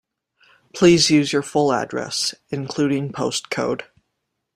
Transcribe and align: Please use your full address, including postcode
Please 0.73 1.11
use 1.11 1.31
your 1.31 1.43
full 1.43 1.71
address, 1.71 2.33
including 2.49 3.11
postcode 3.11 3.83